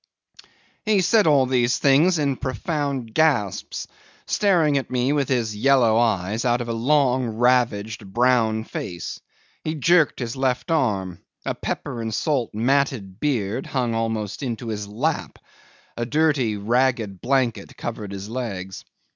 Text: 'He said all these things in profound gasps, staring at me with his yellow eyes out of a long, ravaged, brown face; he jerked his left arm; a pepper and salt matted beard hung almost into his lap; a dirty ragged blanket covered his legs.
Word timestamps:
'He 0.83 1.01
said 1.01 1.27
all 1.27 1.45
these 1.45 1.77
things 1.77 2.17
in 2.17 2.35
profound 2.35 3.13
gasps, 3.13 3.87
staring 4.25 4.79
at 4.79 4.89
me 4.89 5.13
with 5.13 5.29
his 5.29 5.55
yellow 5.55 5.95
eyes 5.99 6.43
out 6.43 6.59
of 6.59 6.67
a 6.67 6.73
long, 6.73 7.27
ravaged, 7.27 8.11
brown 8.11 8.63
face; 8.63 9.19
he 9.63 9.75
jerked 9.75 10.17
his 10.17 10.35
left 10.35 10.71
arm; 10.71 11.19
a 11.45 11.53
pepper 11.53 12.01
and 12.01 12.11
salt 12.15 12.49
matted 12.55 13.19
beard 13.19 13.67
hung 13.67 13.93
almost 13.93 14.41
into 14.41 14.69
his 14.69 14.87
lap; 14.87 15.37
a 15.95 16.03
dirty 16.07 16.57
ragged 16.57 17.21
blanket 17.21 17.77
covered 17.77 18.11
his 18.11 18.27
legs. 18.27 18.83